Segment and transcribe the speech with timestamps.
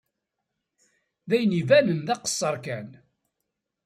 [1.29, 2.89] D ayen ibanen d aqeṣṣer kan!